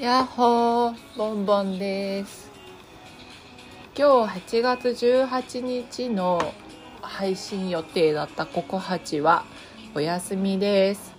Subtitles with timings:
[0.00, 2.50] やっほーボンボンです。
[3.96, 6.52] 今日8月18日の
[7.00, 9.44] 配信予定だったココ8は
[9.94, 11.14] お休みです。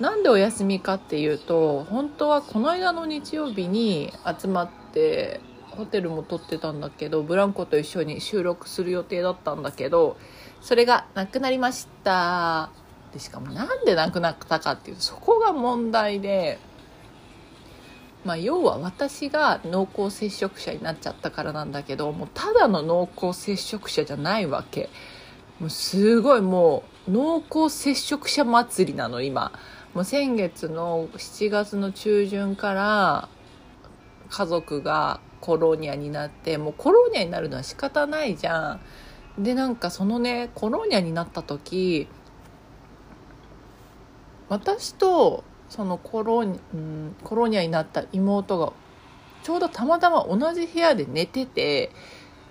[0.00, 5.40] なんでお休みかっていうと本当はこの間の日曜日に集まって
[5.70, 10.16] ホテルも取ってたんだけどブランコと一緒に収録する予定だったんだけど
[10.60, 12.70] それがなくなりました。
[13.12, 16.58] でしかもなんでなくなったかっていうとそこが問題で
[18.24, 24.90] まあ、要は私が濃厚接触者になっちゃったからなんだけどもうただの濃厚接触者じゃないわけ。
[25.58, 29.52] もうすごいもう濃厚接触者祭りなの今。
[29.94, 33.28] もう先月の7月の中旬から
[34.28, 38.78] 家族がコロニアになってもうコロニアになるのは仕方ないじゃ
[39.38, 39.42] ん。
[39.42, 42.08] でなんかそのねコロニアになった時
[44.48, 48.72] 私とそのコロニ,、うん、コロニアになった妹が
[49.42, 51.90] ちょうどたまたま同じ部屋で寝てて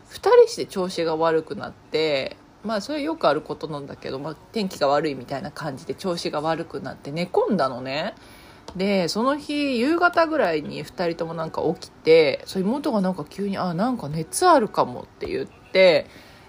[0.10, 8.16] 2人して調子が悪くなってまあそれよくあることなんだけど、まあ、天気が悪いみたいな感じで調子が悪くなって寝込んだのね。
[8.76, 16.06] でその日夕方ぐらいに2人ともなんか起きてそう妹がなんか急に「あなんか熱あるかも」って言って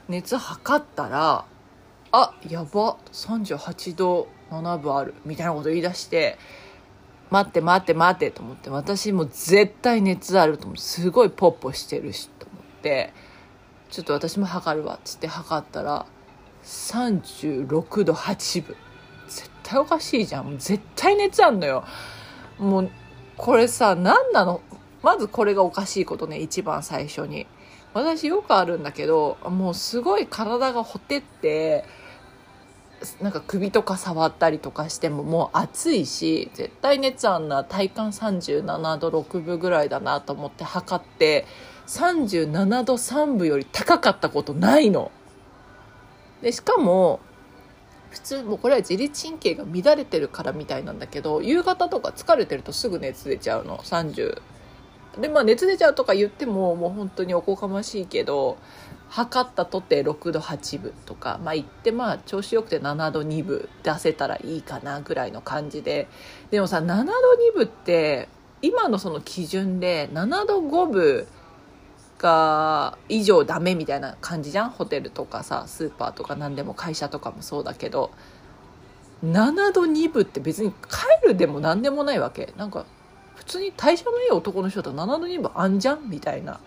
[0.09, 1.47] 熱測ったら
[2.13, 6.39] 「あやば38度7分ある」みたいなこと言い出して
[7.31, 13.13] 待って待って待ってと思って私も絶対熱あると思ってすごいポッポしてるしと思って。
[13.91, 16.07] ちょっと私も測るわっつって測ったら
[16.63, 18.77] 36度8分。
[19.27, 20.45] 絶対おかしいじゃん。
[20.45, 21.83] もう絶対熱あんのよ。
[22.59, 22.91] もう
[23.37, 24.61] これさ何なの？
[25.03, 27.49] まずこれがおかしいことね一番最初に。
[27.93, 31.85] 私よくあるんだけどもうすごい体がほてって
[33.21, 41.47] なんか首とか触ったりとかしてももう暑いし絶対熱あんな体感37度6分ぐらいだなと思って測って
[41.87, 45.11] 37度3分より高かったことないの。
[46.43, 47.21] でしかも
[48.11, 54.41] 普通もうこれは自律神経が乱れてるからみたいなんだけど夕方とか疲れてるとすぐ熱出ちゃうの30
[55.21, 58.59] でまあ熱出ちゃうとか言ってももう本当におこがましいけど
[59.11, 66.09] 測ったとて6度8分とかまあ言ってまあ調子よくて7度2分出せたらいいかなぐらいの感じで。
[66.51, 67.07] でもさ7度2
[67.55, 68.29] 分って
[68.63, 71.27] 今のその基準で7度5分
[72.19, 74.71] が以上ダメみたいな感じじゃん？
[74.71, 78.13] ホテルとかさスーパーとか何でも会社とかもそうだけど。
[79.23, 82.55] 7度2分って別に帰るでも何でもないわけ。
[82.57, 82.87] なんか
[83.35, 86.09] 普通に代謝のいい男の人と7度2分あんじゃん？
[86.09, 86.59] みたいな。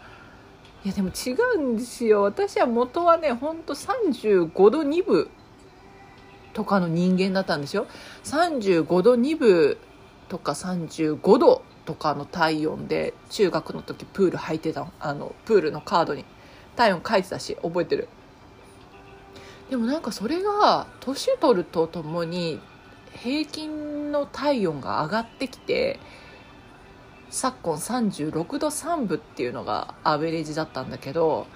[0.83, 2.23] いやでも違うんですよ。
[2.23, 5.29] 私は元はねほんと35度2分
[6.53, 7.87] とかの人間だったんですよ。
[8.23, 9.77] 35度2分
[10.27, 16.25] とか35度とかの体温で中学の時プール履いてたあのプールのカードに。
[16.75, 18.07] 体温書いてたし覚えてる。
[19.69, 22.59] でもなんかそれが年取るとともに
[23.13, 25.99] 平均の体温が上がってきて
[27.33, 31.47] 昨今36度3分っていうのがアベレージだったんだけど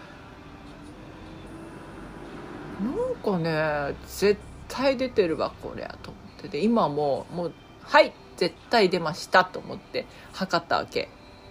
[2.81, 6.49] なんかね絶対出てるわこれと思って。
[6.49, 11.09] て今ももうはい絶対出ましたと思って測ったわけ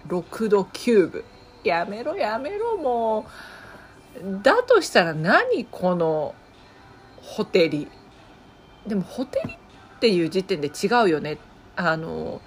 [0.09, 1.23] 6度9分
[1.63, 3.25] やめろやめろも
[4.21, 4.41] う。
[4.43, 6.35] だとしたら何この
[7.21, 7.87] ホテリ？
[8.85, 9.57] でもホテリっ
[9.99, 11.37] ていう時点で違うよね。
[11.77, 12.41] あの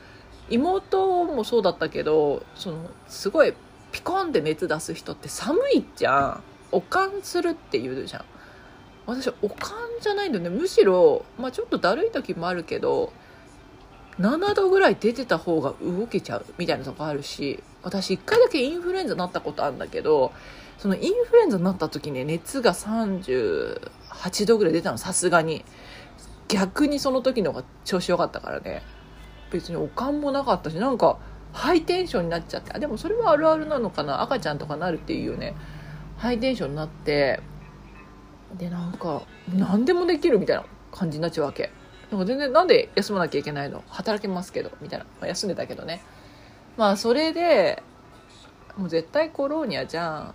[0.50, 2.78] 妹もそうだったけどその
[3.09, 3.55] すごい
[3.93, 6.43] ピコンって熱出す人って寒いじゃん。
[6.72, 8.25] おかんするって言うじゃん。
[9.06, 10.50] 私おかんじゃないんだよね。
[10.50, 13.12] むしろ、まあ、ちょっとだるい時もあるけど
[14.21, 16.47] 7度ぐらい出てた方が動けちゃう。
[16.59, 20.33] みたいなとこあるし私1回だけインフルエンザになったことあるんだけど
[20.78, 25.65] そのインフルエンザになった時ね熱が38度ぐらい出たのさすがに。
[26.50, 28.83] 逆にその時の方が調子良かったからね。
[29.50, 31.18] 別におかんもなかったしなんか
[31.52, 35.54] ハイテンションになっちゃってあでもそれはあるあるなのかな赤ちゃんとかなるっていうよね
[36.16, 37.41] ハイテンションになって
[38.56, 41.70] でなんか何でもできるみたいな感じになっちゃうわけ。
[42.10, 43.84] なんか全然なんで休まなきゃいけないの？
[43.86, 46.02] 働けますけどみたいな、まあ、休んでたけどね。
[46.76, 47.80] まあそれで
[48.76, 50.34] もう絶対コローニャじゃん。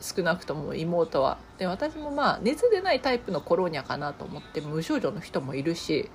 [0.00, 1.38] 少なくとも妹は。
[1.58, 6.10] で私もまあ熱出ないタイプのコローニャかなと思って無症状の人もいるし。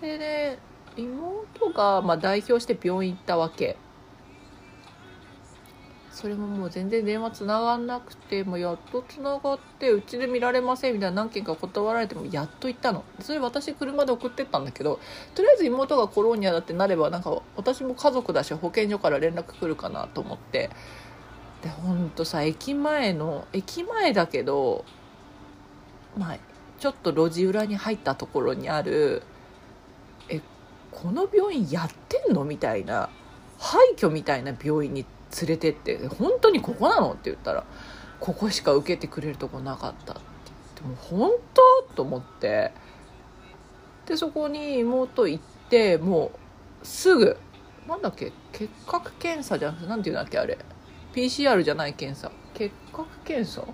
[0.00, 0.58] でね
[0.96, 3.76] 妹がまあ代表して病院行ったわけ。
[6.10, 13.04] それももう全然電話つながんなくてもうやっとつながってうちで見られませんみたいな何件か断られてもやっと行ったの。
[13.20, 14.98] それ私車で送ってったんだけど
[15.34, 20.70] とりあえず妹がコロニアだってなればなんか私も家族だし保健所から連絡来るかなと思って。
[21.62, 24.86] でほんとさ駅前の駅前だけど
[26.16, 26.38] まあ
[26.78, 29.22] ちょっと路地裏に入ったところにある
[30.96, 32.44] この病院やってんの？
[32.44, 33.10] みたいな
[33.58, 35.04] 廃墟みたいな病院に
[35.40, 37.64] 連れてって「本当にここなの?」って言ったら
[38.18, 40.22] 「ここしか受けてくれるとこなかった」って。
[40.82, 41.62] 言っても本当？
[41.94, 42.72] と思って。
[44.06, 46.32] でそこに妹行っても
[46.82, 47.36] うすぐ
[47.86, 48.32] なんだっけ？
[48.52, 50.58] 結核検査じゃなくて何て言うんだっけあれ
[51.14, 52.30] ？PCR じゃない検査。
[52.54, 53.62] 結核検査？
[53.62, 53.66] ん？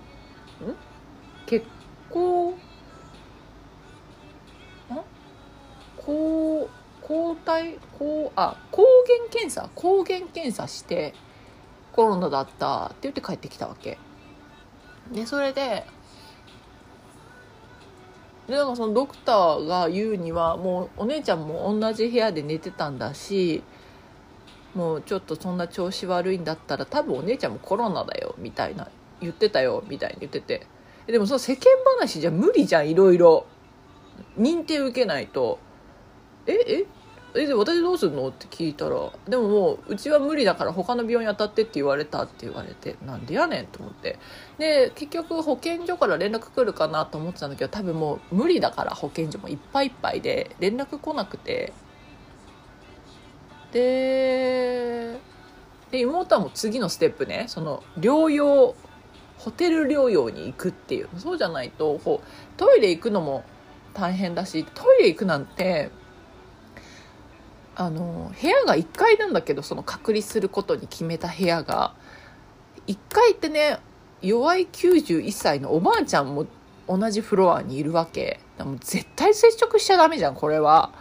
[1.45, 1.63] 血
[2.09, 2.55] 行ん
[7.07, 9.69] 抗体抗あ抗原検査？
[9.75, 11.13] 抗原検査して
[11.91, 13.97] コロナだったって言って帰ってきたわけ。
[15.11, 15.85] でそれで
[18.47, 23.63] でなんかそのドクターが言うにはもうお姉ちゃんも同じ部屋で寝てたんだし
[24.73, 28.89] もうちょっとそんな調子悪いんだったら多分お姉ちゃんもコロナだよみたいな
[29.21, 30.67] 言ってたよみたいに言ってて。
[31.05, 31.65] でもその世間
[31.99, 33.45] 話じゃ無理じゃんいろいろ。
[34.37, 35.59] 認定受けないと。
[36.47, 36.85] ええ
[37.35, 38.27] えで私どうすんの？
[38.27, 44.19] って聞いたらでももううちは無理だから他の病院当たってって言われたって言われてなんでやねんと思って。
[44.59, 51.73] で結局保健所から連絡来るかなと思ってたんだけど多分もう無理だから保健所もいっぱいいっぱいで連絡来なくて。
[53.71, 55.17] で
[55.89, 58.75] で妹はもう次のステップねその療養
[59.39, 61.09] ホテル療養に行くっていう。
[61.17, 63.43] そうじゃないとこうトイレ行くのも
[63.95, 65.89] 大変だしトイレ行くなんて
[67.75, 71.95] あの部屋が1階なんだけどその隔離することに決めた部屋が。
[72.87, 73.79] 1階ってね
[74.21, 76.45] 弱い91歳のおばあちゃんも
[76.87, 78.39] 同じフロアにいるわけ。
[78.59, 80.91] もう絶対接触しちゃダメじゃんこれは。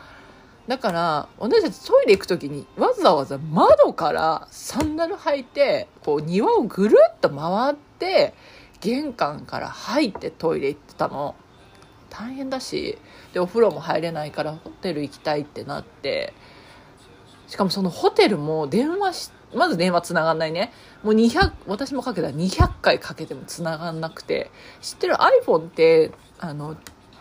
[0.69, 8.33] だから私たちトイレ行く時にわざわざ窓からサンダル履いてこう庭をぐるっと回って
[8.81, 11.35] 玄関から入ってトイレ行ってたの。
[12.11, 12.99] 大変だし
[13.33, 16.33] でお風呂も入れないからホテル行きたいってなって。
[17.52, 20.72] しかもそのホテルも電話し、まず電話つながんないね。
[21.02, 24.50] もう200、私もかけたら200回かけてもつながんなくて、
[24.81, 26.76] 知ってる？iPhone って、あの、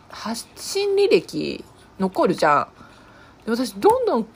[0.07, 1.65] 発信履歴
[1.99, 2.67] 残るじゃん。
[3.43, 4.27] で私、どんどん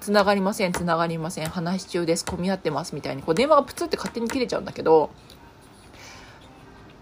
[0.00, 5.10] つながりません、つながりません、話し中です、混み合ってますみたいに、こう電話がプツって勝手に切れちゃうんだけど、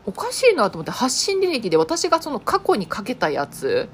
[0.04, 3.88] おかしいなと思って発信履歴で私がその過去にかけたやつ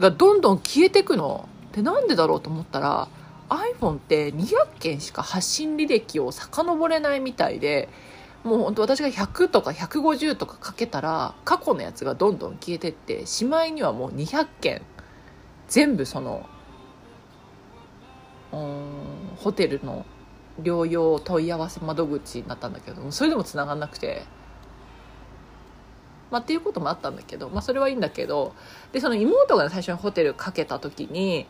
[0.00, 1.48] がどんどん消えてくの。
[1.74, 3.08] でなんでだろうと思ったら
[3.48, 7.88] iPhone って200件しか発信履歴を遡れないみたいで
[8.44, 14.82] もう本当私が100とか150とかかけたら過去のやつがどんどん消えてってしまいにはもう200件
[15.68, 16.48] 全部その
[18.50, 20.06] ホテルの
[20.60, 24.22] 療養問い合わせ窓口になったんだけどそれでも繋がんなくて。
[26.30, 28.54] まあ、っていうこともあったんだけど、まあ、それはいいんだけど
[28.90, 31.46] でその妹が最初にホテルかけた時に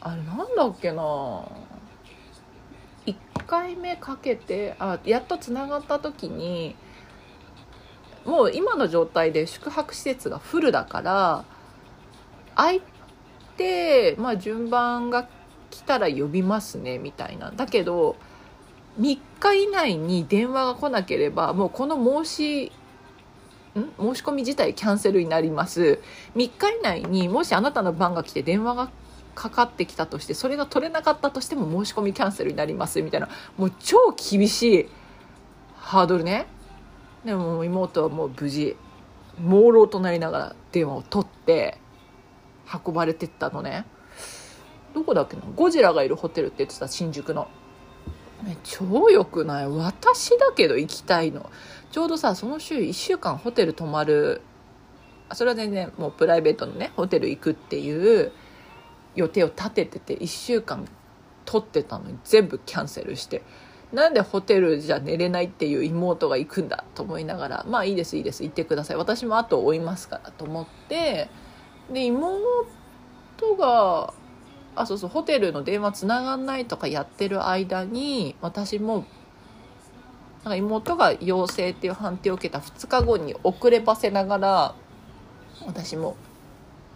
[0.00, 1.02] あれなんだっけな。
[3.06, 3.16] 1
[3.46, 6.76] 回目かけてあやっとつながった時に
[8.26, 11.44] もう今の状態で宿泊施設がフルだから
[12.54, 12.82] 空い
[13.56, 15.26] て、まあ、順番が
[15.70, 17.50] 来たら呼びますねみたいな。
[17.50, 18.16] だけど
[19.00, 22.72] 3日以内に電話が来なければもうこの申し
[23.78, 24.12] ん？
[24.14, 26.00] 申し込み自体キャンセルになります。
[26.34, 28.90] 3日以内にもしあなたの番が来て電話が
[29.38, 34.88] かかってきたとしてそれが取れなかったとしても申し込みキャンセルになりますみたいなもう超厳しい
[35.76, 36.46] ハードルね。
[37.24, 38.76] でも妹はもう無事
[39.40, 41.78] 朦朧となりながら電話を取って
[42.84, 43.86] 運ばれてったのね。
[44.92, 45.42] どこだっけな？
[45.54, 47.46] ゴジラがいるホテルって言ってた新宿の。
[48.64, 49.68] 超良くない？
[49.68, 51.48] 私だけど行きたいの。
[51.92, 54.42] ちょうどさその週1週間ホテル泊まる。
[55.32, 58.32] それは全然もうプライベートのねホテル行くっていう
[59.18, 60.86] 予定を立ててて1週間
[61.44, 63.42] 取ってたのに全部キャンセルして
[63.92, 68.96] なんでホテルじゃ寝れないっていう妹が行くんだと思いながらまあいいですいいです行ってください。
[68.96, 71.28] 私も後を追いますからと思って
[71.92, 72.66] で妹
[73.58, 74.12] が
[74.76, 79.06] あそうそうホテルの電話つながんないとかやってる間に私も
[80.44, 84.74] なんか妹が陽性っていう判定を受けた2日後に遅ればせながら
[85.66, 86.16] 私も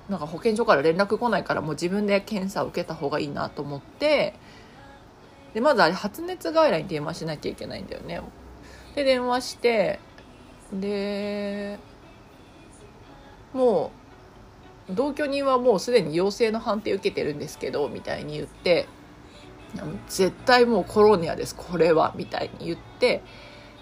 [0.09, 4.35] なんか保健所から連絡来ないからもう自分で検査を受けた方がいいなと思って
[5.55, 8.21] でまずあれ発熱外来に電話しなきゃいけないんだよね。
[8.95, 10.01] で電話して
[10.73, 11.79] で
[13.53, 13.93] も
[14.89, 18.87] う同居人はもうすでに陽性の判定受けてるんですけどみたいに言って
[20.09, 23.23] 絶対もうコロニアですこれはみたいに言って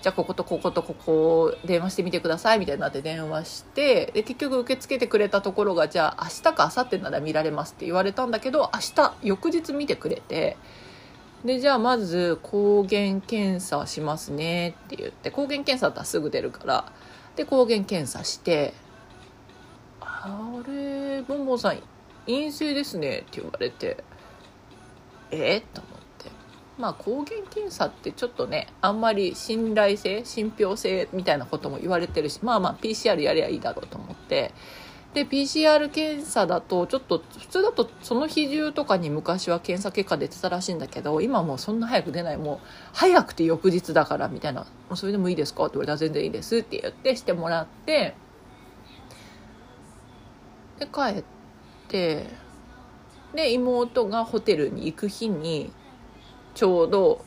[0.03, 10.57] じゃあこことこことここ電話してみてくださいみたいになって電話してで結局受け付けてくれたところがじゃあ明日か明後日なら見られますって言われたんだけど明日翌日見てくれて
[11.45, 16.93] でじゃあまず抗原検査しますねって言って抗原検査だったらすぐ出るから
[17.37, 18.73] で抗原検査して
[20.01, 21.79] 「あれボンボンさん
[22.25, 24.03] 陰性ですね」って言われて
[25.31, 25.90] 「えっ?」と。
[26.81, 34.53] まあ抗原検査ってちょっとねあんまり信頼性信憑性みたいなことも言われてるしまあまあ PCR やりゃいいだろうと思って。
[35.15, 48.15] で PCR 検査だとちょっと普通だとその日中とかに昔は検査結果出てたらしいんだけど今もうそんな早く出ないもう早くて翌日だからみたいな「それでもいいですか?」って言われたら「全然いいです」って言ってしてもらって。
[50.79, 51.25] で帰っ
[51.89, 52.29] て。
[53.35, 55.73] で妹がホテルに行く日に
[56.61, 57.25] ちょうど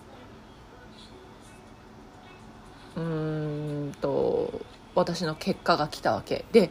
[2.96, 4.62] うんと
[4.94, 6.46] 私の結果が来たわけ。
[6.52, 6.70] で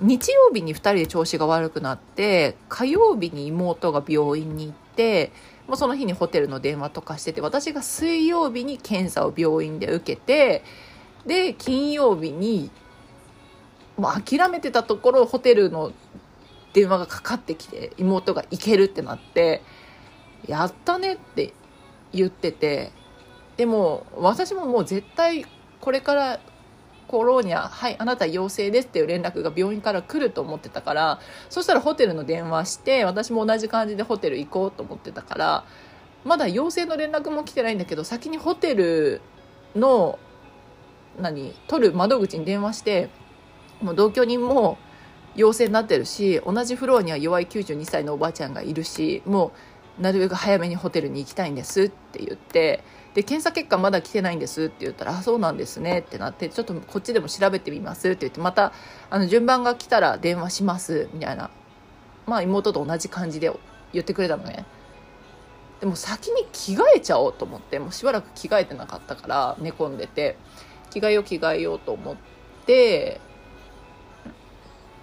[0.00, 5.30] 日曜日に2人で調子が悪くなって火曜日に妹が病院に行って
[5.68, 10.64] もうその日にホテルの電話とかしてて私が水曜日に検査を病院で受けて
[11.24, 12.72] で金曜日に
[13.96, 15.92] もう諦めてたところホテルの
[16.72, 19.62] 電話がかかってきて妹が行けるってなって
[20.48, 21.54] やったねって
[22.12, 22.92] 言ってて
[23.56, 25.46] でも私ももう絶対
[25.80, 26.40] これから
[27.08, 35.64] コローニャはいあなた陽性ですっていう連絡が病院から来ると思ってたからそしたらホテルの電話して私も同じ感じでホテル行こうと思ってたから
[36.24, 39.20] まだ陽性の連絡も来てないんだけど先にホテル
[39.74, 40.18] の
[41.18, 43.10] 何取る窓口に電話して
[43.82, 44.78] もう同居人も
[45.34, 49.52] 陽性になってるし同じフロアには弱い92歳のおばあちゃんがいるしもう
[50.00, 52.82] なるべく早めにホテルに行きたいんですって言って
[53.14, 58.72] で検査結果まだ来てないんですって言ったら「あそうなんですね」ってなって「ちょっとこっちでも調べてみます」って言ってまた
[59.10, 61.50] あの順番が来たら電話しますみたいな
[62.26, 63.52] まあ妹と同じ感じで
[63.92, 64.64] 言ってくれたのね。
[65.80, 70.36] でも先に着替えちゃおうと思ってもうしばらく着替えてなかったから寝込んでて
[70.90, 72.16] 着替えよう着替えようと思っ
[72.66, 73.18] て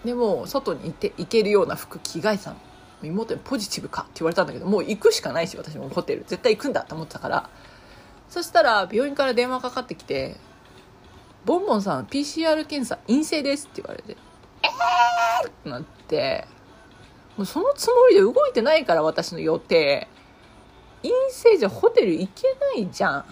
[0.05, 2.57] でも外にいて行けるような服着替えたの。
[3.03, 6.23] 妹にポジティブかって言われたんだけどもう行くしかないし私もホテル。
[6.27, 7.49] 絶対行くんだと思ってたから。
[8.29, 10.35] そしたら病院から電話かかってきて
[11.45, 14.17] 「ボンボンさん PCR 検査陰性です」って言われて
[14.63, 15.51] 「えー!」っ！
[15.51, 16.47] てなって。
[17.37, 20.07] もうそのつもりで動いてないから私の予定。
[21.03, 22.47] 陰性じゃホテル行け
[22.79, 23.25] ないじゃん。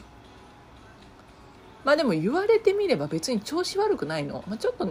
[1.84, 4.88] まあでも言われてみれば別に調子悪くないの、まあ、ちょっと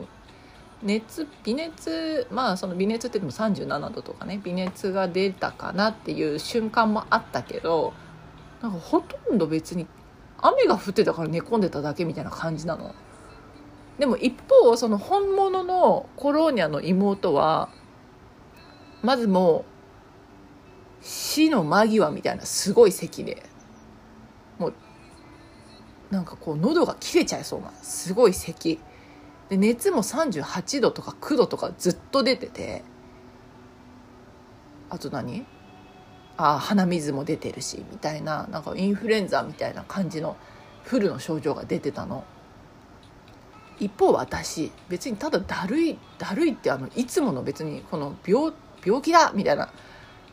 [0.85, 7.95] 熱微熱まあその微熱って言っても37度とかね微熱が出たかなっていう瞬間もあったけど
[8.61, 9.87] なんかほとんど別に
[10.39, 12.95] 雨が降ってたから寝込んでただけみたいな感じなの。
[13.99, 17.71] でも一方その本物のコローニャの妹は
[19.03, 19.65] まずも
[21.01, 23.43] う死の間際みたいなすごい咳で
[24.59, 24.75] もう
[26.11, 28.81] なんかこう喉が切れちゃいそうなすごい咳
[29.55, 32.83] で熱も38度とか9度とかずっと出てて。
[34.91, 35.47] あと何？
[36.37, 40.37] あ鼻水も出てるしみたいななんかインフルエンザみたいな感じの
[40.83, 42.25] フルの症状が出てたの。
[43.79, 48.53] 一方私別にただだるいだるいってあのいつもの別にこの病
[48.85, 49.73] 病気だみたいな。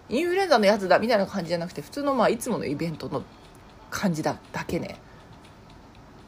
[0.10, 3.24] インフルエンザのやつだみたいな感じじゃなくて普通のまあいつものイベントの
[3.90, 5.00] 感じだだけね。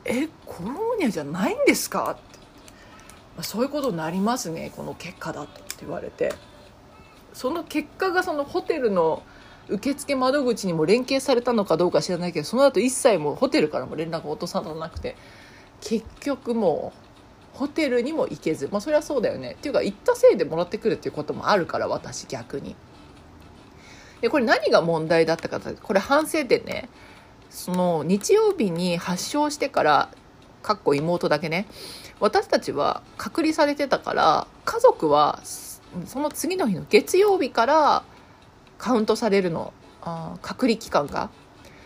[0.05, 2.17] えコロニャじゃないんですか？
[3.41, 6.33] そういうことになりますねこの結果だって言われて。
[7.33, 9.23] その結果がそのホテルの
[9.67, 15.15] 受付窓口にも連携されたのかどうか知らないけどその後一切もホテルからも連絡を落とさなくて。
[15.83, 16.93] 結局も
[17.53, 18.69] うホテルにも行けず。
[18.71, 19.51] まあそれはそうだよね。
[19.51, 22.75] っていうか行ったせいでもらってくるっていうこともあるから私逆に。
[24.21, 26.89] でこれ何が問題だったかこれ反省点ね。
[27.49, 30.09] その日曜日に発症してから
[30.63, 31.67] かっこ妹だけね。
[32.20, 38.03] 私たちは隔離されてたから家族はその次の日の月曜日から
[38.79, 39.74] カウントされるの。
[40.05, 41.29] あ隔離期間が。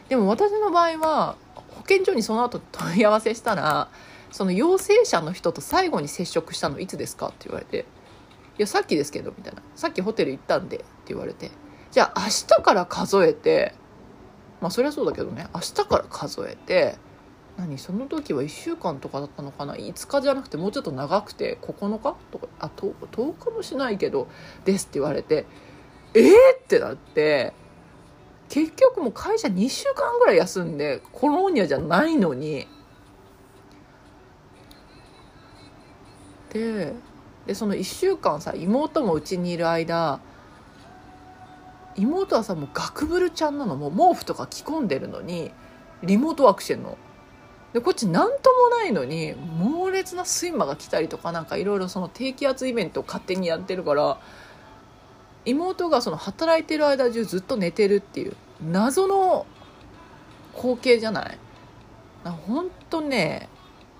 [0.09, 1.35] でも私の場合は
[1.75, 3.89] 保健所にその後問い合わせしたら
[4.31, 7.85] その陽性者の人と最後に接触したのいつですかって言われて
[8.57, 11.51] 「いやさっきですけど」みたいな「さっきホテル行ったんで」って言われて。
[11.91, 13.73] じゃあ明日から数えて
[14.61, 15.47] まあそりゃそうだけどね。
[15.53, 16.97] 明日から数えて
[17.57, 22.15] 何その時は1週間とかだったのかな？5日じゃなくてもうちょっと長くて9日？
[22.31, 24.27] とかあ 10, 10日もしないけど
[24.63, 25.45] ですって言われて
[26.13, 27.53] えー、ってなって
[28.49, 32.67] 結局もう会社2週間ぐらい休んでコロニアじゃないのに。
[36.53, 36.93] で
[37.45, 40.21] でその1週間さ妹もうちにいる間
[41.95, 43.75] 妹はさもうガクブルちゃんなの。
[43.75, 45.51] もう毛布とか着込んでるのに
[46.03, 46.97] リモートワークしてんの。
[47.77, 54.19] でこっち何ともないのに猛烈な睡魔が来たりとかなんかいろいろその低気圧イベントを勝手にやってるから
[55.45, 58.35] 妹がその働いてる間中ずっと寝てるっていう
[58.67, 59.45] 謎の
[60.55, 61.37] 光景じゃない？
[62.47, 63.47] 本当ね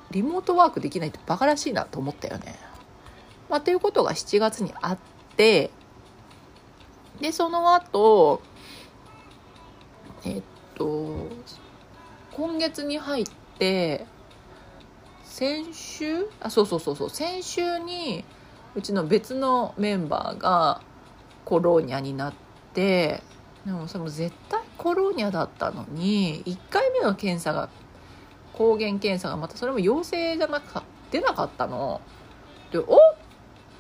[0.10, 2.56] リモートワークできないってバカらしいなと思ったよね。
[3.48, 4.98] まあ、ということが7月にあっ
[5.36, 5.70] て
[7.22, 8.42] でその後
[10.26, 10.44] えっ
[10.74, 11.28] と
[12.32, 13.26] 今月に入っ
[13.60, 14.06] て
[15.24, 16.30] 先週？
[16.40, 18.26] あそうそうそうそう先週に
[18.76, 20.82] うちの別のメンバーが
[21.46, 22.34] コローニャになっ
[22.74, 23.22] て
[23.66, 27.70] でもそれも絶対コローニャだったのに1回目の検査が
[28.54, 32.02] 抗原検査がまたそれも陽性じゃなか出なかったの。
[32.72, 32.86] でおっ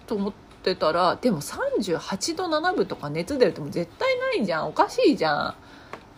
[0.06, 5.56] と思ってたらでも38度7分とか熱出るっても絶対ないじゃんおかしいじゃん。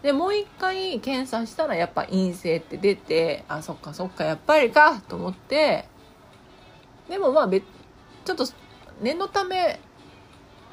[0.01, 5.85] でもう一回検査したらやっぱ陰性って出てあそっかそっかやっぱりかと思って。
[7.09, 7.63] でもまあ別
[8.23, 8.45] ちょっと
[9.01, 9.79] 念のため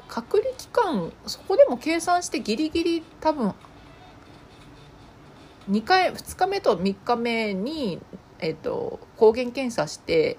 [0.07, 3.53] 隔離期間そこでも計算してギリギリ多分
[5.69, 7.99] 2回2日目と3日目に、
[8.39, 10.37] えーと、抗原検査して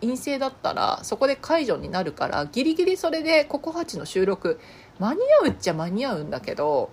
[0.00, 4.60] 陰性だったらそこで解除になるからギリギリそれでココハチの収録
[4.98, 6.90] 間に合うっちゃ間に合うんだけど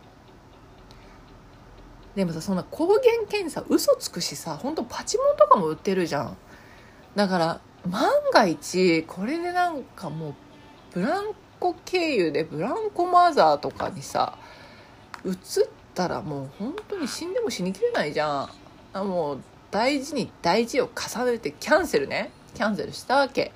[2.18, 6.38] でもさそんな抗原検査嘘つくしさ本当パチモンとかも売ってるじゃん。
[7.16, 10.36] だから万が一これでなんかもう
[10.94, 11.26] ブラン
[11.60, 14.36] コ経由でブランコマザーとかにさ
[15.24, 15.34] 移っ
[15.94, 18.50] たらもう本当に死んでも死にきれないじゃん。
[18.94, 22.32] あもう大事に大事を重ねてキャンセルね。
[22.56, 23.52] キャンセルしたわけ。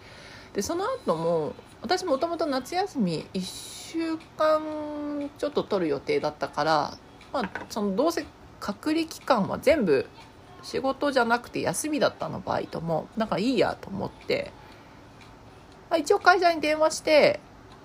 [0.54, 6.98] でその後も私もともと夏休み1週間ちょっと取る予定だったから
[7.34, 8.24] まあそのどうせ
[8.62, 10.08] 隔離期間は全部
[10.64, 13.08] 仕事じゃなくて休みだったのバイトも。
[13.18, 14.54] なんかいいやと思って。
[15.98, 17.42] 一応会社に電話して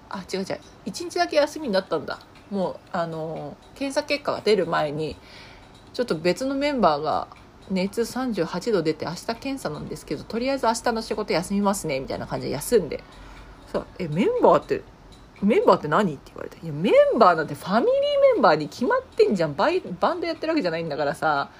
[0.08, 0.44] あ違う違う。
[0.44, 0.60] 1
[1.04, 2.20] 日だけ休みになったんだ。
[2.50, 5.16] もうあの検査結果が出る前に
[5.92, 7.26] ちょっと別のメンバーが
[7.70, 13.02] 熱38度出て明日検査なんですけどとりあえず明日の仕事休みますねみたいな感じで休んで。
[13.72, 14.82] さえメンバーって
[15.42, 19.54] メンバーって何?」って言われて「いやメンバーなんてファミリーンバーに決まってんじゃん。
[19.54, 21.50] バイバンドやってるわけじゃないんだからさ。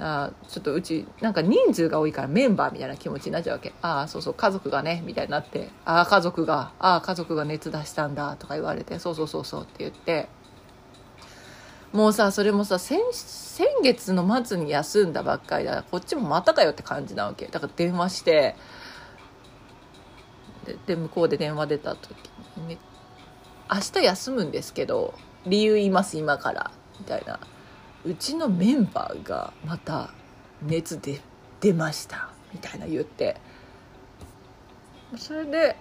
[0.00, 3.72] あちょっとうちなんか人数が多いからメンバーみたいな気持ちになっちゃうわけ。
[3.82, 5.70] ああそうそう家族がねみたいになって。
[5.84, 6.72] ああ家族が。
[6.78, 8.36] ああ家族が熱出したんだ。
[8.36, 9.00] とか言われて。
[9.00, 10.28] そうそうそうそうって言って。
[11.92, 13.00] もうさそれもさ先
[13.82, 15.82] 月の末に休んだばっかりだ。
[15.90, 17.46] こっちもまたかよって感じなわけ。
[17.46, 18.54] だから電話して。
[20.86, 22.14] で向こうで電話出た時
[22.56, 22.78] にね。
[23.68, 25.14] 明日休むんですけど。
[25.46, 26.70] 理由言います今から。
[26.98, 27.38] みたいな。
[28.04, 30.10] うちのメンバーがまた
[30.62, 31.20] 熱で
[31.60, 32.30] 出ました。
[32.52, 33.36] みたいな言って。
[35.16, 35.76] それで、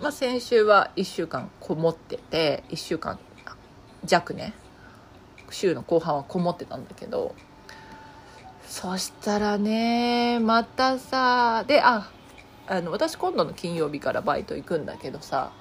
[0.00, 3.18] まあ、先週は1週間こもってて1週間
[4.04, 4.52] 弱ね。
[5.50, 7.34] 週の後半はこもってたんだけど。
[8.68, 12.10] そしたらねまたさであ
[12.66, 15.52] あの私今度の金曜日からバイト行くんだけどさ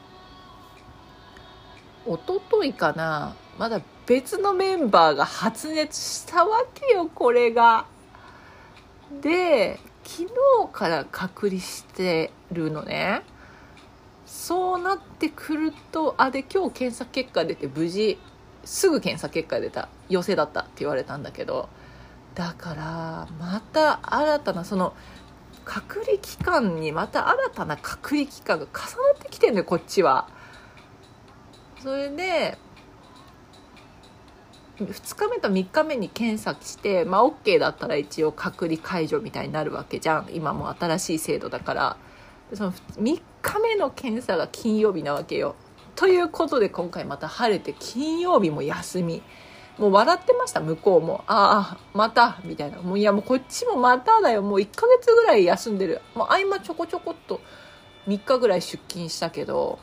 [2.07, 7.85] 一昨日かなまだ別のメンバーが発熱したわけよこれが。
[9.21, 10.29] で昨日
[10.71, 13.23] から隔離してるのね
[14.25, 18.17] そうなってくるとあで今日検査結果出て無事
[18.63, 21.69] すぐ検査結果出た陽性だったって言われたんだけど
[22.35, 24.93] だからまた新たなその
[25.63, 28.71] 隔離期間にまた新たな隔離期間が重
[29.13, 30.29] なってきてんのよこっちは。
[31.87, 32.57] それで
[34.77, 40.27] 2日目と3日目に検査してまあ OK だったら一応隔離解除みたいになるわけじゃん。
[40.33, 41.97] 今も新しい制度だから。
[42.53, 45.55] その3日目の検査が金曜日なわけよ。
[45.95, 49.23] ということで今回また晴れて金曜日も休み。
[49.77, 51.23] もう笑ってました向こうも。
[51.25, 52.81] ああまたみたいな。
[52.81, 54.41] もういやもうこっちもまただよ。
[54.41, 56.01] もう1ヶ月ぐらい休んでる。
[56.15, 57.39] もう合間ちょこちょこっと
[58.07, 59.79] 3日ぐらい出勤したけど。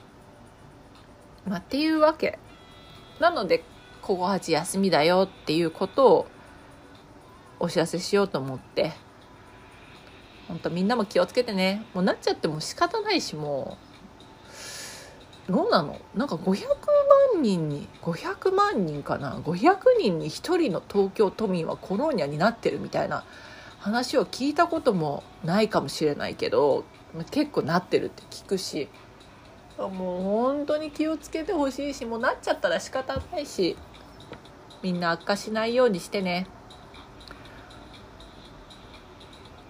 [1.47, 2.39] まあ、っていうわけ。
[3.21, 3.63] なので
[4.03, 6.27] 午後8休みだよっていうことを
[7.61, 8.93] お知らせしようと思って。
[10.49, 11.85] 本当みんなも気をつけてね。
[11.95, 13.79] もうなっちゃっても仕方ないしも
[15.49, 15.53] う。
[15.53, 15.99] どうなの？
[16.15, 16.67] なんか500
[17.35, 23.25] 万人に500万人かな？500人に1人の東京都民はコロニアになってるみたいな
[23.79, 26.85] 話を聞いたこともないかもしれないけど
[27.31, 28.89] 結構なってるって聞くし。
[29.79, 33.77] もう本当に気をつけてほしいしもうなっちゃったら仕方ないし
[34.83, 36.47] みんな悪化しないようにしてね。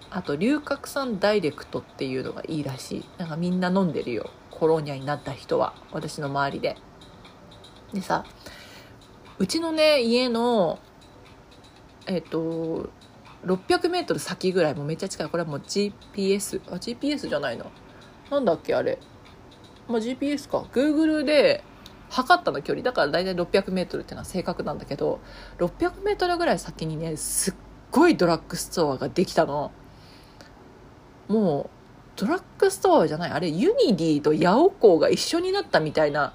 [0.09, 3.05] あと龍角散ダイレクトっていうのがいいらしい。
[3.17, 4.29] なんかみんな飲んでるよ。
[4.51, 5.73] コロニアになった人は。
[5.91, 6.75] 私の周りで。
[7.93, 8.25] でさ
[9.39, 10.79] うちのね家の
[12.07, 12.89] えっ、と
[13.45, 15.29] 600m 先ぐらいもめっちゃ近い。
[15.29, 17.71] これはもう GPS あ GPS じゃないの。
[18.29, 18.99] なんだっけあれ。
[19.87, 20.65] まあ GPS か。
[20.73, 21.63] Google で
[22.09, 22.83] 測ったの距離。
[22.83, 25.19] だから大体 600m っていうのは正確なんだけど
[25.59, 27.53] 600m ぐらい先にねすっ
[27.91, 29.71] ごいドラッグストアができたの。
[31.27, 31.69] もう
[32.15, 33.31] ドラッグストアじゃない。
[33.31, 36.33] あれユニディとヤオコーが一緒になったみたいな。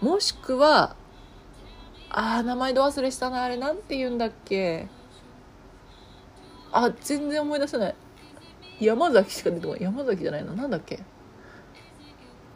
[0.00, 0.94] もしくは
[2.10, 3.42] あー名前ど忘れしたな。
[3.42, 4.88] あれなんて言うんだっけ。
[6.72, 7.94] あ全然思い出せない。
[8.80, 9.82] 山崎しか出てこない。
[9.82, 10.54] 山崎じゃないの？
[10.54, 11.00] なんだっけ？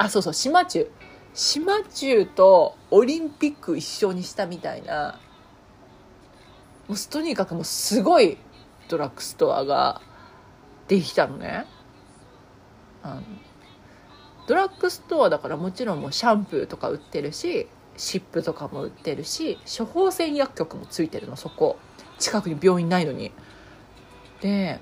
[0.02, 0.90] あそうそう島中。
[1.34, 5.20] 島中とオリンピック一緒にしたみたいな。
[6.88, 8.38] もうとにかくもうすごい
[8.88, 10.00] ドラッグストアが
[10.88, 11.66] できたのね。
[13.02, 13.22] あの
[14.46, 21.76] ドラッグストアだからもちろんもうシャンプーとか売ってるし湿布とかも売ってるし処方箋薬局もついてるのそこ。
[22.18, 23.32] 近くに病院ないのに。
[24.40, 24.80] で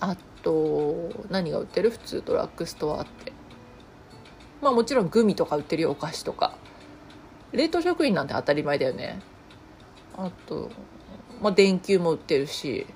[0.00, 1.90] あと何が売ってる？
[1.90, 3.38] 普通ドラッグストアって。
[4.60, 6.54] まあもちろんグミとか売ってるよお菓子とか。
[7.52, 9.20] 冷凍食品なんて当たり前だよね。
[10.16, 10.70] あと、
[11.42, 12.86] まあ、電球も売ってるし。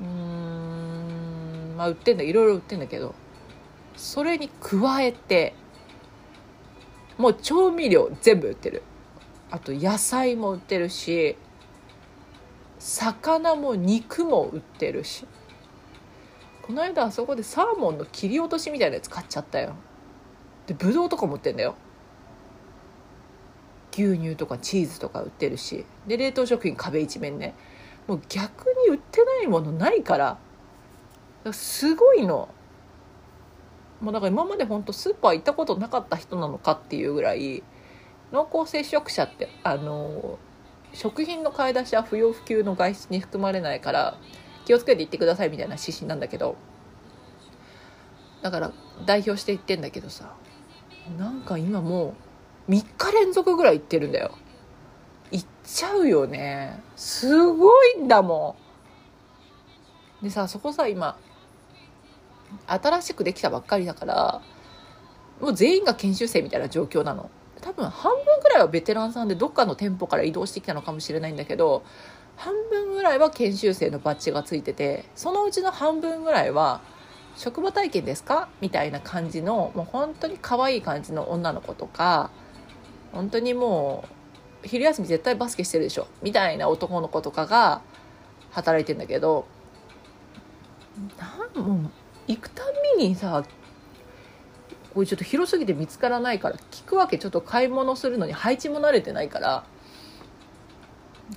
[0.00, 3.14] うんまあ売ってんだいろいろ売ってんだけど。
[3.96, 5.54] それに加えて
[7.16, 8.82] もう調味料全部売ってる。
[9.50, 11.36] あと野菜も売ってるし
[12.80, 15.26] 魚も肉も売ってるし。
[16.66, 19.74] この間あそこでサーモンの切り落としみたいなやつ買っちゃったよ。
[20.66, 21.74] でブドウとかも売ってんだよ。
[23.92, 25.84] 牛乳とかチーズとか売ってるし。
[26.06, 27.54] で冷凍食品壁一面ね。
[28.06, 30.38] もう逆に売ってないものないから
[31.52, 32.48] すごいの。
[34.00, 37.62] もうだから今まで本当スーパー行ったことなかった人なのかっていうぐらい
[38.32, 40.38] 濃厚接触者ってあの
[40.94, 44.16] 食品の買い出しは不要不急の外出に含まれないから
[44.64, 46.56] 気をつけて行ってくださいみたいな指針なんだけど
[48.42, 48.72] だから
[49.06, 50.34] 代表して言ってんだけどさ
[51.18, 52.14] なんか今も
[52.68, 54.36] う3日連続ぐらい行ってるんだよ。
[55.30, 56.80] 行っちゃうよね。
[56.96, 58.56] すごいんだも
[60.22, 60.24] ん。
[60.24, 61.18] でさそこさ今
[62.66, 64.42] 新しくできたばっかりだから
[65.40, 67.30] もう全員が研修生みたいな状況なの。
[67.60, 71.82] 多分半分ぐらいはベテランさんでどっかの店舗から移動してきたのかもしれないんだけど
[72.36, 76.80] 半分ぐらいは研修生のバッジがついててそのうちの半分ぐらいは
[77.36, 78.48] 職場体験ですか？
[78.60, 82.30] みたいな感じのもう本当に可愛い感じの女の子とか
[83.12, 84.04] 本当にも
[84.64, 86.06] う昼休み絶対バスケしてるでしょ？
[86.22, 87.82] みたいな男の子とかが
[88.50, 89.46] 働いてんだけど
[91.18, 91.90] なんも
[92.26, 92.66] 行くたん
[92.98, 93.44] びにさ
[94.94, 99.64] これちょっと広すぎて見つからないから聞くわけちょっと買い物するのに配置も慣れてないから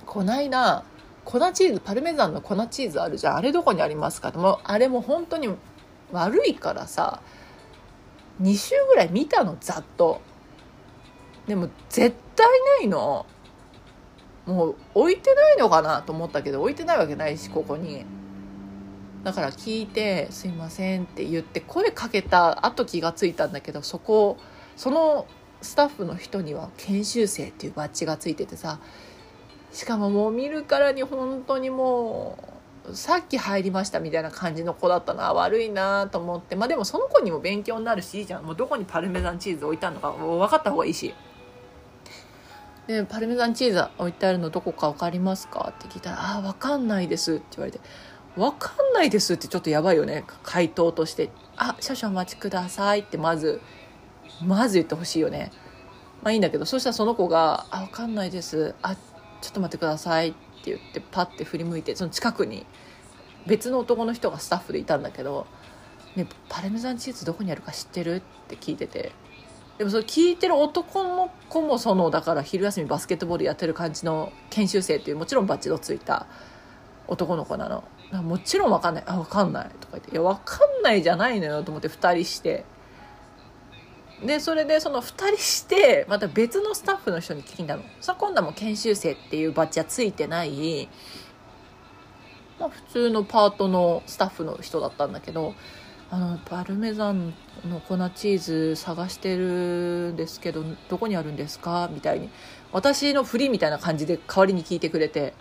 [0.06, 0.84] こないだ
[1.24, 3.36] 粉チーズパルメザンの粉チーズあるじゃん。
[3.36, 5.48] あれどこにありますかもあれも本当に
[6.10, 7.20] 悪いからさ
[8.40, 10.20] 2週ぐらい見たのざっと。
[11.46, 12.46] でも絶対
[12.78, 13.26] ないの。
[14.46, 18.06] もう置いてないのかなと思ったけど置いてないわけないしここに。
[19.24, 24.38] だから聞いて「すいません」って言って声かけた後気が付いたんだけどそこ
[24.76, 25.26] その
[25.60, 28.78] スタッフの人には研修生っていうバッジがついててさ
[29.72, 32.38] しかももう見るからに本当にも
[32.90, 41.14] うさっき入りましたみたいな感じの子だったな悪いなと思ってまあでもその子にも勉強になるしいいじゃんもうどこにパルメザンチーズ置いたのか分かった方がいいし。
[42.86, 45.74] でパルメザンチーズ置いてあるのどこか分かりますか？
[45.78, 47.78] って聞いたら「ああ分かんないです」って言われて
[48.34, 50.24] 「分かんないです」ってちょっとやばいよね。
[50.42, 51.28] 回答として
[51.58, 53.60] 「あ少々お待ちください」ってまず
[54.42, 55.52] まず言ってほしいよね。
[56.22, 58.74] まあいいんだけどそしたらその子が「あ分かんないです。
[58.80, 58.96] あ
[59.40, 62.66] ちょっと待ってください」って言ってパッて振り向いてその近くに
[63.46, 65.46] 別の男の人がスタッフでいたんだけど
[66.16, 69.12] 「ねパルメザンチーズどこにあるか知ってる?」って聞いてて
[69.78, 76.26] 「でもそれ聞いてる男の子もそのだから昼休みバスケットボールやってる感じの研修生っていうもちろんバッジのついた
[77.06, 77.84] 男の子なの
[78.22, 82.64] もちろん分かんないあ分かんないとか言っていや分かんないじゃないのよと思って2人して
[84.24, 87.82] でそれでその2人してまた別のスタッフの人に聞きにたの。
[88.00, 90.88] さ今度はもう研修生っていうバッジはついてない。
[92.58, 95.54] まあ普通のパートのスタッフの人だったんだけど
[96.10, 97.32] あのパルメザン
[97.64, 101.88] の粉チーズ探してるんですけどどこにあるんですか？
[101.92, 102.28] みたいに
[102.72, 105.34] 私の振りみたいな感じで代わりに聞いてくれて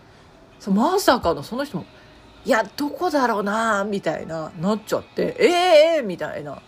[0.59, 1.85] そまさかのその人も
[2.45, 6.61] 「いやどこだろうな」みたいななっちゃって「ええー、みたいな。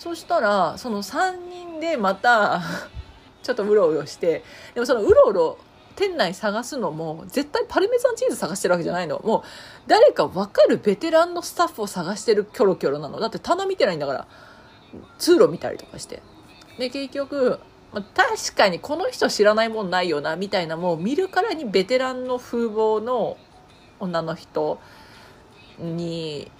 [0.00, 2.62] そしたらその3人でまた
[3.44, 5.58] ちょっとうろうろしてでもそのうろうろ
[5.94, 9.20] 店内探すのも絶対パルメザンチーズ探してるわけじゃないの。
[9.22, 9.42] もう
[9.86, 13.20] 誰か分かるベテランのスタッフを探してるキョロキョロなの。
[13.20, 14.26] だって棚見てないんだから
[15.18, 16.22] 通路見たりとかして。
[16.78, 17.60] で結局
[17.92, 23.36] ま確かにこの人知らないもんないよなみたいなもう見るからにベテランの風貌の
[23.98, 24.80] 女の人
[25.78, 26.50] に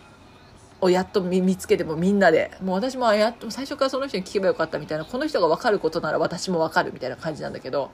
[0.81, 2.51] をやっと見つけてもみんなで。
[2.63, 7.91] もう私もやっと最初からその人に聞けばよかったみたいなこの人が分かることなら私も分かるみたいな感じなんだけど。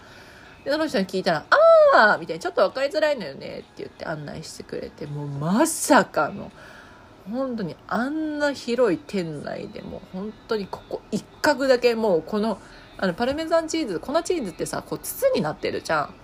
[0.64, 1.44] でその人に聞いたら
[1.94, 6.50] 「ああ!」みたいに「ちょっと分かりづらいのよね」って言って案内してくれてもうまさかの。
[7.30, 12.60] 本当にあんな広い店内でも本当にここ一角だけもうこの
[12.98, 16.14] あのパルメザンチーズ粉チーズってさこう筒になってるじゃん。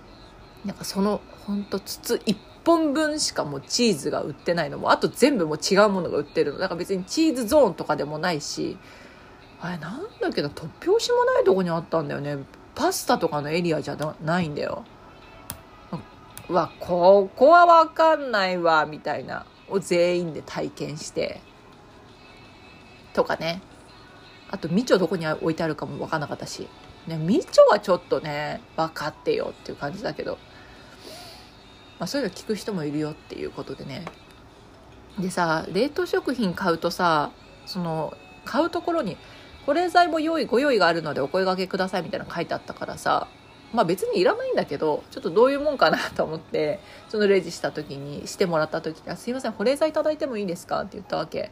[0.65, 4.77] なんかその本当筒一本分しかもうチーズが売ってないの。
[4.77, 6.59] もあと全部もう違うものが売ってるの。
[6.59, 8.77] だから別にチーズゾーンとかでもないし。
[9.61, 12.37] あれなんだけど突拍子もないとこにあったんだよね。
[12.75, 14.83] パスタとかのエリアじゃないんだよ。
[16.49, 19.45] わここは分かんないわみたいな。
[19.69, 21.39] を全員で体験して。
[23.13, 23.61] とかね。
[24.51, 26.67] あとみちょどこに置いてあるかも分かんなかったし、
[27.07, 30.37] ね、みちょはちょっとね分かってよっていう感じだけど、
[32.03, 34.03] まあ、そういうの聞く人もいるよっていうことでね。
[35.19, 37.31] でさ冷凍食品買うとさ
[37.65, 38.13] その
[38.43, 39.15] 買うところに
[39.65, 43.29] 保冷剤も用意ご用意があるのでお声がけくださいみたいなの書いてあったからさ
[43.71, 51.51] まあ別にいらないんだけどちょっとどういうもんかなと思ってそのレジした時にしてもらった時に「すいません保冷剤いただいてもいいですか?」って言ったわけ。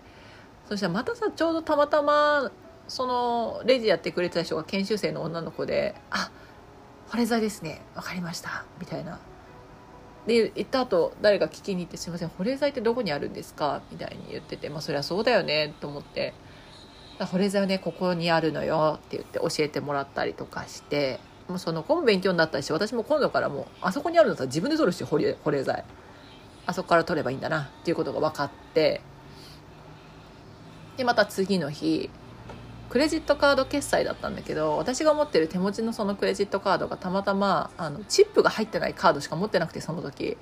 [0.67, 2.51] そしたらまたさちょうどたまたま
[2.89, 6.29] そのレジやってくれてた人が研修生の女の子で「あ
[7.09, 7.81] 保冷剤ですね。
[7.95, 9.17] 分かりました」みたいな。
[10.27, 16.33] で行った後誰か聞きに行って「すいません保冷剤ってどこにあるんですか?」みたいに言っててまあそりゃそうだよねと思って
[17.31, 25.83] 「保冷剤はねここにあるのよ」って言って教えてもらったりとかしてもうその子も勉強になったし私も今度からもうあそこにあるのさ自分で取るし保冷保冷剤。
[26.67, 29.01] あそこから取ればいいんだなっていうことが分かって。
[30.97, 32.11] でまた次の日
[32.91, 40.37] クレジットカード決済だったんだけど私が持ってる手持ちのそのクレジットカードがたまたまあのチップが入ってないカードしか持ってなくてその時。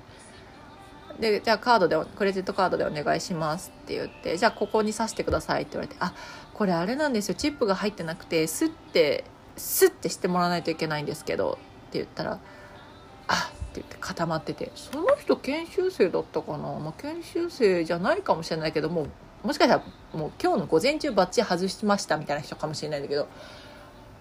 [1.20, 6.14] でじゃあカードでクレジットカードでお願いしますって言ってじゃあここに刺してくださいって言われてあ
[6.54, 7.34] これあれなんですよ。
[7.36, 9.24] チップが入ってなくてスッて
[9.56, 11.54] スッてしてもらわないといけないんですけどっ
[11.92, 12.40] て言ったら
[13.28, 19.06] 「あっ」って言って固まっててその人研修生だったかな、まあ、研修生じゃないかもしれないけども
[19.42, 23.28] もしかしたらもう今日の午前中バッチ外しましたみたいな人かもしれないんだけど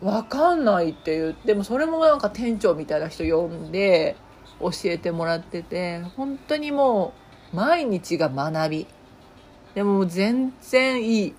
[0.02, 4.16] 分かんないっていうでもそれもなんか店長みたいな人呼んで
[4.60, 7.14] 教えてもらってて本当にも
[7.54, 8.88] う毎日が学び。
[9.74, 11.36] でも全然いい。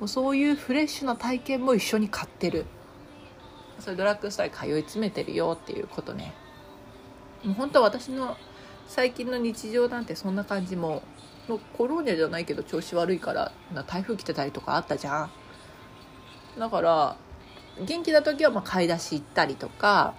[0.00, 2.66] もうそういうフレッシュな体験も一緒に買ってる。
[3.80, 6.34] それドラッグストアに通い詰めてるよっていうことね。
[7.44, 8.36] もう本当は私の
[8.86, 11.02] 最近の日常なんてそんな感じも
[11.48, 13.52] のコロニャじゃないけど調子悪いから
[13.86, 15.30] 台風来てたりとかあったじゃん
[16.58, 17.16] だから
[17.84, 20.14] 元気な時はま買い出し行ったりとか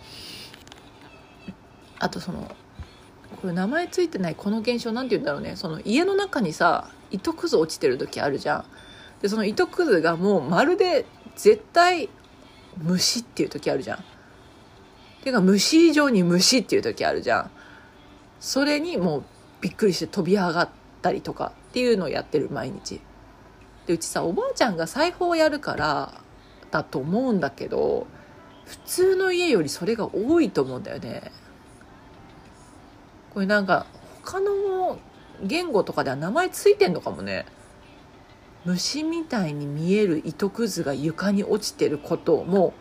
[1.99, 2.55] あとその
[3.41, 8.65] これ名前ついてないこの現象なんて言うんだろうねその家の中にさ糸くず落ちてる時あるじゃん
[9.21, 12.09] でその糸くずがもうまるで絶対
[12.77, 14.03] 虫っていう時あるじゃん。
[15.23, 17.51] ていうか虫以上に虫っていう時あるじゃん。
[18.39, 19.23] それにもう
[19.61, 20.69] びっくりして飛び上がっ
[21.01, 23.01] たりとかっていうのをやってる毎日。
[23.87, 26.21] でうちさおばあちゃんが裁縫をやるから
[26.71, 28.05] だと思うんだけど
[28.65, 31.31] 普通の家よりそれが多いと思うんだよね。
[33.33, 33.87] これなんか
[34.23, 34.99] 他の
[35.41, 37.45] 言語とかでは名前ついてんのかもね。
[38.65, 42.73] 虫みたいに見える糸くずが床に落ちてることをも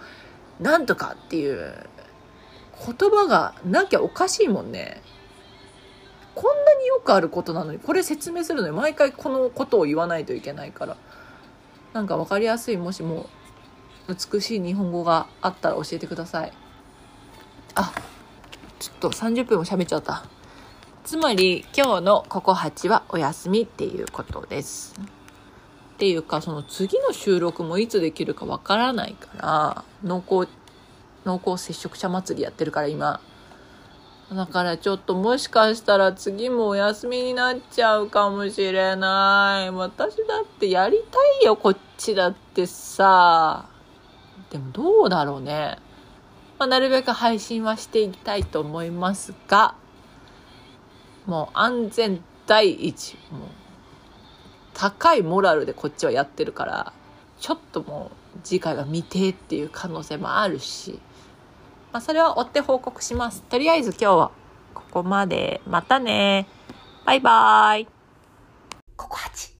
[0.60, 1.72] うなんとかっていう
[2.84, 5.00] 言葉がなきゃおかしいもんね。
[6.40, 10.96] こんなによくあることなのにこれ説明するのに毎回このことを言わないといけないから。
[11.92, 13.28] なんか分かりやすいもしも
[14.08, 16.52] 美しい日本語があったら教えてください。
[17.74, 17.92] あ
[18.78, 20.26] ちょっと30分も喋っちゃった。
[21.02, 24.94] つまり今日のここ8はお休みっていうことです。
[25.94, 30.48] っていうかその次の収録もいつできるかわからないから濃厚
[31.24, 33.20] 濃厚接触者祭りやってるから今。
[34.32, 39.70] だからちょっともしかしたら次もお休みになっちゃうかもしれない。
[39.70, 43.64] 私だってやりたいよ、こっちだってさ。
[44.50, 45.78] でもどうだろうね。
[46.58, 49.74] まあ、なるべく配信はしていきたいと思いますが、
[51.24, 53.14] もう安全第一。
[53.30, 53.48] もう
[54.74, 56.92] 高いモラルでこっちはやってるから、
[57.40, 61.00] ちょっともう次回は未定っていう可能性もあるし、
[61.92, 63.42] まあ、それは追って報告します。
[63.42, 64.30] とりあえず今日は
[64.74, 65.60] ここまで。
[65.66, 66.46] またね。
[67.04, 67.88] バイバーイ。
[68.96, 69.52] ここ8。